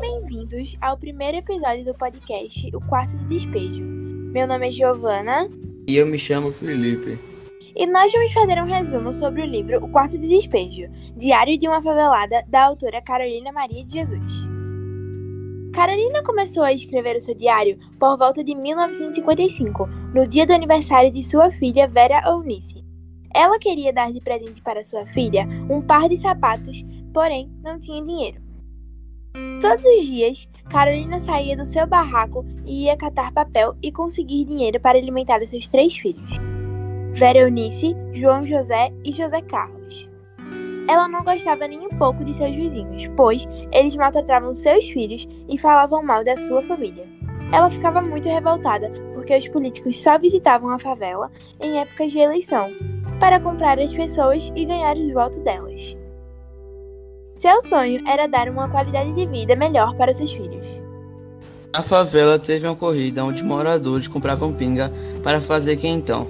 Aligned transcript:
Bem-vindos 0.00 0.76
ao 0.80 0.96
primeiro 0.96 1.38
episódio 1.38 1.84
do 1.84 1.92
podcast 1.92 2.70
O 2.72 2.80
Quarto 2.80 3.18
de 3.18 3.24
Despejo. 3.24 3.82
Meu 3.82 4.46
nome 4.46 4.68
é 4.68 4.70
Giovana. 4.70 5.50
E 5.88 5.96
eu 5.96 6.06
me 6.06 6.16
chamo 6.16 6.52
Felipe. 6.52 7.18
E 7.74 7.84
nós 7.84 8.12
vamos 8.12 8.32
fazer 8.32 8.62
um 8.62 8.66
resumo 8.66 9.12
sobre 9.12 9.42
o 9.42 9.46
livro 9.46 9.84
O 9.84 9.90
Quarto 9.90 10.16
de 10.16 10.28
Despejo, 10.28 10.88
Diário 11.16 11.58
de 11.58 11.66
uma 11.66 11.82
Favelada, 11.82 12.44
da 12.46 12.66
autora 12.66 13.02
Carolina 13.02 13.50
Maria 13.50 13.84
de 13.84 13.94
Jesus. 13.94 14.32
Carolina 15.74 16.22
começou 16.22 16.62
a 16.62 16.72
escrever 16.72 17.16
o 17.16 17.20
seu 17.20 17.34
diário 17.34 17.76
por 17.98 18.16
volta 18.16 18.44
de 18.44 18.54
1955, 18.54 19.84
no 20.14 20.28
dia 20.28 20.46
do 20.46 20.52
aniversário 20.52 21.10
de 21.10 21.24
sua 21.24 21.50
filha 21.50 21.88
Vera 21.88 22.22
Eunice. 22.24 22.84
Ela 23.34 23.58
queria 23.58 23.92
dar 23.92 24.12
de 24.12 24.20
presente 24.20 24.62
para 24.62 24.84
sua 24.84 25.04
filha 25.06 25.44
um 25.68 25.82
par 25.82 26.08
de 26.08 26.16
sapatos, 26.16 26.84
porém 27.12 27.50
não 27.64 27.80
tinha 27.80 28.02
dinheiro. 28.02 28.47
Todos 29.60 29.84
os 29.84 30.06
dias, 30.06 30.48
Carolina 30.70 31.18
saía 31.18 31.56
do 31.56 31.66
seu 31.66 31.86
barraco 31.86 32.44
e 32.64 32.84
ia 32.84 32.96
catar 32.96 33.32
papel 33.32 33.74
e 33.82 33.90
conseguir 33.90 34.44
dinheiro 34.44 34.80
para 34.80 34.98
alimentar 34.98 35.42
os 35.42 35.50
seus 35.50 35.68
três 35.68 35.96
filhos: 35.96 36.30
Vera 37.12 37.38
Eunice, 37.40 37.96
João 38.12 38.46
José 38.46 38.92
e 39.04 39.12
José 39.12 39.40
Carlos. 39.42 40.08
Ela 40.88 41.06
não 41.06 41.22
gostava 41.22 41.68
nem 41.68 41.80
um 41.80 41.90
pouco 41.90 42.24
de 42.24 42.34
seus 42.34 42.54
vizinhos, 42.54 43.06
pois 43.14 43.46
eles 43.72 43.94
maltratavam 43.94 44.54
seus 44.54 44.88
filhos 44.88 45.28
e 45.48 45.58
falavam 45.58 46.02
mal 46.02 46.24
da 46.24 46.36
sua 46.36 46.62
família. 46.62 47.06
Ela 47.52 47.68
ficava 47.68 48.00
muito 48.00 48.28
revoltada 48.28 48.90
porque 49.14 49.36
os 49.36 49.48
políticos 49.48 50.00
só 50.00 50.18
visitavam 50.18 50.70
a 50.70 50.78
favela 50.78 51.30
em 51.60 51.78
épocas 51.78 52.12
de 52.12 52.18
eleição 52.18 52.70
para 53.20 53.40
comprar 53.40 53.78
as 53.78 53.92
pessoas 53.92 54.50
e 54.54 54.64
ganhar 54.64 54.96
os 54.96 55.12
votos 55.12 55.40
delas. 55.40 55.97
Seu 57.40 57.62
sonho 57.62 58.02
era 58.04 58.26
dar 58.26 58.48
uma 58.48 58.68
qualidade 58.68 59.12
de 59.12 59.24
vida 59.24 59.54
melhor 59.54 59.94
para 59.96 60.12
seus 60.12 60.32
filhos. 60.32 60.66
A 61.72 61.82
favela 61.82 62.36
teve 62.36 62.66
uma 62.66 62.74
corrida 62.74 63.24
onde 63.24 63.44
moradores 63.44 64.08
compravam 64.08 64.52
pinga 64.52 64.92
para 65.22 65.40
fazer 65.40 65.76
quentão. 65.76 66.26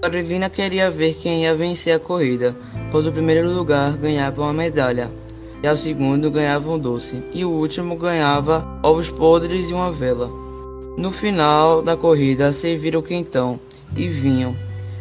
Carolina 0.00 0.48
queria 0.48 0.90
ver 0.90 1.14
quem 1.16 1.42
ia 1.42 1.54
vencer 1.54 1.94
a 1.94 1.98
corrida, 1.98 2.56
pois 2.90 3.06
o 3.06 3.12
primeiro 3.12 3.52
lugar 3.52 3.94
ganhava 3.98 4.40
uma 4.40 4.54
medalha, 4.54 5.10
e 5.62 5.68
o 5.68 5.76
segundo 5.76 6.30
ganhava 6.30 6.70
um 6.70 6.78
doce, 6.78 7.22
e 7.34 7.44
o 7.44 7.50
último 7.50 7.94
ganhava 7.94 8.66
ovos 8.82 9.10
podres 9.10 9.68
e 9.68 9.74
uma 9.74 9.92
vela. 9.92 10.30
No 10.96 11.12
final 11.12 11.82
da 11.82 11.94
corrida, 11.94 12.54
serviram 12.54 13.02
quentão 13.02 13.60
e 13.94 14.08
vinho. 14.08 14.56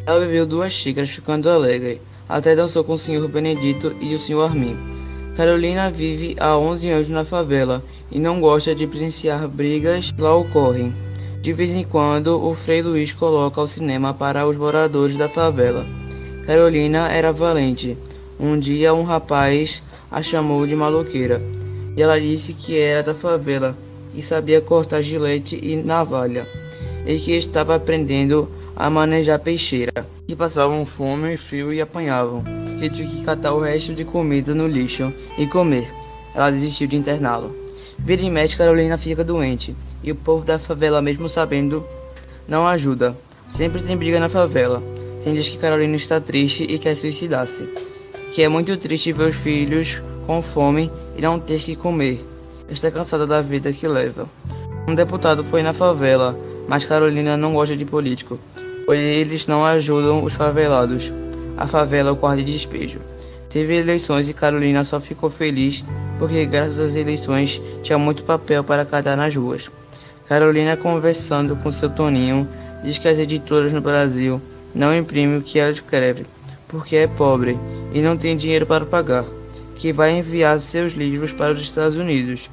Ela 0.05 0.19
bebeu 0.19 0.45
duas 0.45 0.73
xícaras, 0.73 1.09
ficando 1.09 1.49
alegre. 1.49 2.01
Até 2.27 2.53
dançou 2.53 2.83
com 2.83 2.93
o 2.93 2.97
senhor 2.97 3.25
Benedito 3.29 3.95
e 4.01 4.13
o 4.13 4.19
senhor 4.19 4.43
Armin. 4.43 5.00
Carolina 5.35 5.89
vive 5.89 6.35
há 6.39 6.57
11 6.57 6.89
anos 6.89 7.09
na 7.09 7.23
favela 7.23 7.83
e 8.11 8.19
não 8.19 8.41
gosta 8.41 8.75
de 8.75 8.85
presenciar 8.85 9.47
brigas 9.47 10.11
que 10.11 10.21
lá 10.21 10.35
ocorrem. 10.35 10.93
De 11.41 11.53
vez 11.53 11.75
em 11.75 11.83
quando, 11.83 12.43
o 12.43 12.53
Frei 12.53 12.81
Luiz 12.81 13.13
coloca 13.13 13.61
o 13.61 13.67
cinema 13.67 14.13
para 14.13 14.45
os 14.47 14.57
moradores 14.57 15.17
da 15.17 15.29
favela. 15.29 15.87
Carolina 16.45 17.09
era 17.09 17.31
valente. 17.31 17.97
Um 18.39 18.59
dia, 18.59 18.93
um 18.93 19.03
rapaz 19.03 19.81
a 20.11 20.21
chamou 20.21 20.67
de 20.67 20.75
maloqueira 20.75 21.41
e 21.95 22.01
ela 22.01 22.19
disse 22.19 22.53
que 22.53 22.77
era 22.77 23.01
da 23.01 23.15
favela 23.15 23.77
e 24.13 24.21
sabia 24.21 24.59
cortar 24.59 25.01
gilete 25.01 25.57
e 25.61 25.75
navalha 25.77 26.47
e 27.05 27.17
que 27.17 27.31
estava 27.31 27.75
aprendendo 27.75 28.49
a 28.75 28.89
manejar 28.89 29.39
peixeira, 29.39 30.05
que 30.31 30.35
passavam 30.37 30.85
fome, 30.85 31.35
frio 31.35 31.73
e 31.73 31.81
apanhavam 31.81 32.41
que 32.79 32.89
tinha 32.89 33.05
que 33.05 33.21
catar 33.21 33.51
o 33.51 33.59
resto 33.59 33.93
de 33.93 34.05
comida 34.05 34.55
no 34.55 34.65
lixo 34.65 35.13
e 35.37 35.45
comer. 35.45 35.93
Ela 36.33 36.49
desistiu 36.49 36.87
de 36.87 36.95
interná-lo. 36.95 37.53
Vira 37.99 38.21
e 38.21 38.29
mexe, 38.29 38.55
Carolina 38.55 38.97
fica 38.97 39.25
doente, 39.25 39.75
e 40.01 40.09
o 40.09 40.15
povo 40.15 40.45
da 40.45 40.57
favela, 40.57 41.01
mesmo 41.01 41.27
sabendo, 41.27 41.85
não 42.47 42.65
ajuda. 42.65 43.15
Sempre 43.49 43.81
tem 43.81 43.97
briga 43.97 44.21
na 44.21 44.29
favela. 44.29 44.81
Tem 45.21 45.33
dias 45.33 45.49
que 45.49 45.57
Carolina 45.57 45.97
está 45.97 46.21
triste 46.21 46.63
e 46.63 46.79
quer 46.79 46.95
suicidar-se. 46.95 47.67
Que 48.33 48.41
é 48.41 48.47
muito 48.47 48.75
triste 48.77 49.11
ver 49.11 49.29
os 49.29 49.35
filhos 49.35 50.01
com 50.25 50.41
fome 50.41 50.89
e 51.17 51.21
não 51.21 51.37
ter 51.37 51.59
que 51.59 51.75
comer. 51.75 52.25
Está 52.69 52.89
cansada 52.89 53.27
da 53.27 53.41
vida 53.41 53.73
que 53.73 53.85
leva. 53.85 54.29
Um 54.87 54.95
deputado 54.95 55.43
foi 55.43 55.61
na 55.61 55.73
favela, 55.73 56.39
mas 56.69 56.85
Carolina 56.85 57.35
não 57.35 57.53
gosta 57.53 57.75
de 57.75 57.83
político, 57.83 58.39
pois 58.85 58.99
eles 58.99 59.47
não 59.47 59.65
ajudam 59.65 60.23
os 60.23 60.33
favelados 60.33 61.11
a 61.57 61.67
favela 61.67 62.09
ao 62.09 62.15
quarto 62.15 62.43
de 62.43 62.53
despejo. 62.53 62.99
Teve 63.49 63.75
eleições 63.75 64.29
e 64.29 64.33
Carolina 64.33 64.83
só 64.83 64.99
ficou 64.99 65.29
feliz 65.29 65.83
porque, 66.17 66.45
graças 66.45 66.79
às 66.79 66.95
eleições, 66.95 67.61
tinha 67.83 67.97
muito 67.97 68.23
papel 68.23 68.63
para 68.63 68.85
cadar 68.85 69.17
nas 69.17 69.35
ruas. 69.35 69.69
Carolina, 70.27 70.77
conversando 70.77 71.55
com 71.57 71.71
seu 71.71 71.89
Toninho, 71.89 72.47
diz 72.83 72.97
que 72.97 73.07
as 73.07 73.19
editoras 73.19 73.73
no 73.73 73.81
Brasil 73.81 74.41
não 74.73 74.95
imprimem 74.95 75.37
o 75.37 75.41
que 75.41 75.59
ela 75.59 75.71
escreve, 75.71 76.25
porque 76.67 76.95
é 76.95 77.07
pobre 77.07 77.57
e 77.93 78.01
não 78.01 78.15
tem 78.15 78.37
dinheiro 78.37 78.65
para 78.65 78.85
pagar, 78.85 79.25
que 79.75 79.91
vai 79.91 80.17
enviar 80.17 80.57
seus 80.59 80.93
livros 80.93 81.33
para 81.33 81.51
os 81.51 81.59
Estados 81.59 81.97
Unidos. 81.97 82.49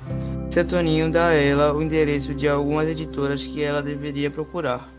Seu 0.50 0.64
Toninho 0.64 1.10
dá 1.10 1.28
a 1.28 1.34
ela 1.34 1.72
o 1.72 1.80
endereço 1.80 2.34
de 2.34 2.48
algumas 2.48 2.88
editoras 2.88 3.46
que 3.46 3.62
ela 3.62 3.80
deveria 3.80 4.30
procurar. 4.30 4.97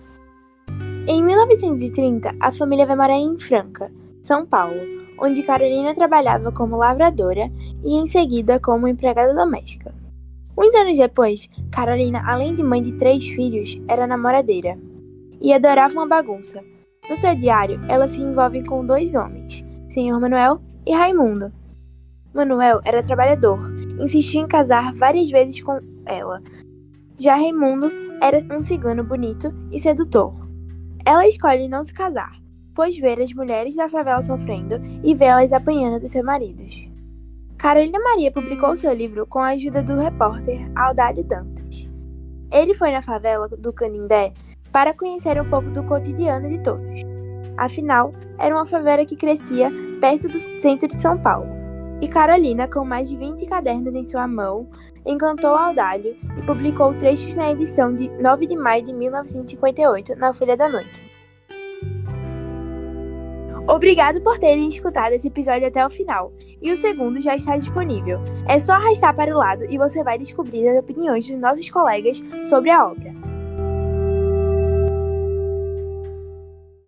Em 1.07 1.23
1930, 1.23 2.35
a 2.39 2.51
família 2.51 2.85
vai 2.85 2.95
morar 2.95 3.15
em 3.15 3.37
Franca, 3.39 3.91
São 4.21 4.45
Paulo, 4.45 4.79
onde 5.19 5.43
Carolina 5.43 5.93
trabalhava 5.93 6.51
como 6.51 6.77
lavradora 6.77 7.51
e 7.83 7.95
em 7.95 8.05
seguida 8.05 8.59
como 8.59 8.87
empregada 8.87 9.33
doméstica. 9.33 9.93
Muitos 10.55 10.79
anos 10.79 10.97
depois, 10.97 11.49
Carolina, 11.71 12.23
além 12.25 12.53
de 12.53 12.63
mãe 12.63 12.81
de 12.81 12.93
três 12.93 13.27
filhos, 13.27 13.79
era 13.87 14.05
namoradeira 14.05 14.77
e 15.41 15.53
adorava 15.53 15.93
uma 15.93 16.07
bagunça. 16.07 16.63
No 17.09 17.15
seu 17.15 17.33
diário, 17.35 17.81
ela 17.87 18.07
se 18.07 18.21
envolve 18.21 18.63
com 18.63 18.85
dois 18.85 19.15
homens, 19.15 19.65
Senhor 19.87 20.19
Manuel 20.19 20.61
e 20.85 20.93
Raimundo. 20.93 21.51
Manuel 22.33 22.81
era 22.85 23.01
trabalhador, 23.01 23.59
insistia 23.99 24.41
em 24.41 24.47
casar 24.47 24.93
várias 24.93 25.29
vezes 25.29 25.61
com 25.61 25.79
ela. 26.05 26.41
Já 27.17 27.35
Raimundo 27.35 27.89
era 28.21 28.45
um 28.55 28.61
cigano 28.61 29.03
bonito 29.03 29.53
e 29.71 29.79
sedutor. 29.79 30.48
Ela 31.09 31.27
escolhe 31.27 31.67
não 31.67 31.83
se 31.83 31.91
casar, 31.91 32.39
pois 32.75 32.95
ver 32.95 33.19
as 33.19 33.33
mulheres 33.33 33.75
da 33.75 33.89
favela 33.89 34.21
sofrendo 34.21 34.79
e 35.03 35.15
vê-las 35.15 35.51
apanhando 35.51 35.99
dos 35.99 36.11
seus 36.11 36.23
maridos. 36.23 36.87
Carolina 37.57 37.97
Maria 37.97 38.31
publicou 38.31 38.77
seu 38.77 38.93
livro 38.93 39.25
com 39.25 39.39
a 39.39 39.47
ajuda 39.47 39.81
do 39.81 39.97
repórter 39.97 40.71
Aldalho 40.75 41.23
Dantas. 41.23 41.89
Ele 42.51 42.75
foi 42.75 42.91
na 42.91 43.01
favela 43.01 43.47
do 43.47 43.73
Canindé 43.73 44.33
para 44.71 44.93
conhecer 44.93 45.41
um 45.41 45.49
pouco 45.49 45.71
do 45.71 45.83
cotidiano 45.83 46.47
de 46.47 46.61
todos. 46.61 47.01
Afinal, 47.57 48.13
era 48.37 48.53
uma 48.53 48.67
favela 48.67 49.03
que 49.03 49.15
crescia 49.15 49.71
perto 49.99 50.27
do 50.27 50.37
centro 50.61 50.87
de 50.87 51.01
São 51.01 51.17
Paulo. 51.17 51.58
E 52.01 52.07
Carolina, 52.07 52.67
com 52.67 52.85
mais 52.85 53.09
de 53.09 53.17
20 53.17 53.45
cadernos 53.45 53.93
em 53.93 54.05
sua 54.05 54.25
mão, 54.25 54.69
encantou 55.05 55.55
Aldalho 55.55 56.15
e 56.37 56.41
publicou 56.45 56.93
trechos 56.97 57.35
na 57.35 57.51
edição 57.51 57.93
de 57.93 58.09
9 58.21 58.45
de 58.45 58.55
maio 58.55 58.83
de 58.83 58.93
1958 58.93 60.15
na 60.15 60.33
Folha 60.33 60.55
da 60.55 60.69
Noite. 60.69 61.09
Obrigado 63.67 64.19
por 64.21 64.39
terem 64.39 64.67
escutado 64.67 65.13
esse 65.13 65.27
episódio 65.27 65.67
até 65.67 65.85
o 65.85 65.89
final, 65.91 66.33
e 66.59 66.71
o 66.71 66.77
segundo 66.77 67.21
já 67.21 67.35
está 67.35 67.55
disponível. 67.55 68.19
É 68.47 68.57
só 68.57 68.73
arrastar 68.73 69.15
para 69.15 69.35
o 69.35 69.37
lado 69.37 69.63
e 69.69 69.77
você 69.77 70.03
vai 70.03 70.17
descobrir 70.17 70.67
as 70.69 70.79
opiniões 70.79 71.27
dos 71.27 71.39
nossos 71.39 71.69
colegas 71.69 72.19
sobre 72.45 72.71
a 72.71 72.87
obra. 72.87 73.18